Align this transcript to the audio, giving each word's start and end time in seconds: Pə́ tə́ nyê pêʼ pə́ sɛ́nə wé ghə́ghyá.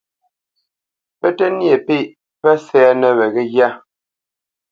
Pə́ 1.19 1.29
tə́ 1.37 1.49
nyê 1.57 1.75
pêʼ 1.87 2.05
pə́ 2.41 2.53
sɛ́nə 2.65 3.07
wé 3.17 3.25
ghə́ghyá. 3.33 3.69